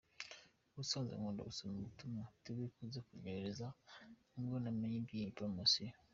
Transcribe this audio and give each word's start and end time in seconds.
Ubusanzwe 0.71 1.13
nkunda 1.15 1.47
gusoma 1.49 1.73
ubutumwa 1.77 2.23
Tigo 2.43 2.61
ikunze 2.69 2.99
kunyoherereza, 3.05 3.67
nibwo 4.33 4.57
namenye 4.63 4.97
iby’iyi 4.99 5.35
poromosiyo. 5.35 5.95